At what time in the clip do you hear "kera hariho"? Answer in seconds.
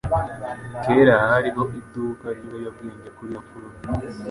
0.83-1.61